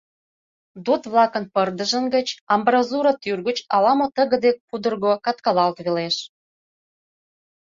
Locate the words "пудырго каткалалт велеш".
4.67-6.15